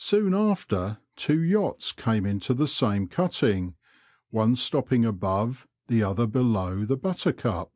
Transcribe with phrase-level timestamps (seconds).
[0.00, 3.76] Soon after, two yachts came into the same cutting,
[4.30, 7.70] one stopping above, the other below the Buttercup.